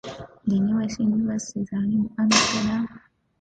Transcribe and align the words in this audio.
The 0.47 0.59
nearest 0.59 0.99
universities 0.99 1.69
are 1.73 1.75
in 1.75 2.09
Amsterdam. 2.17 2.87